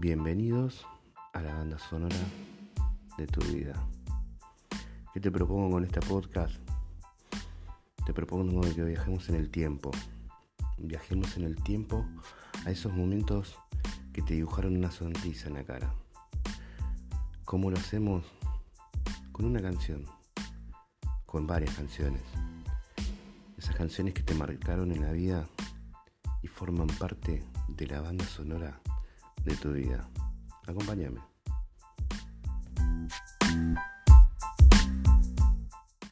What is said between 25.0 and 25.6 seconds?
la vida